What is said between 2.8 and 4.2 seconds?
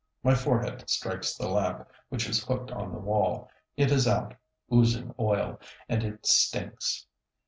the wall; it is